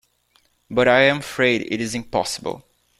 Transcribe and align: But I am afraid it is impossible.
But 0.67 0.87
I 0.87 1.01
am 1.01 1.19
afraid 1.19 1.67
it 1.71 1.79
is 1.79 1.93
impossible. 1.93 2.65